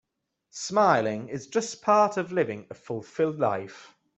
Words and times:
Smiling 0.55 1.29
is 1.29 1.45
just 1.45 1.83
part 1.83 2.17
of 2.17 2.31
living 2.31 2.65
a 2.71 2.73
fulfilled 2.73 3.37
life. 3.37 3.93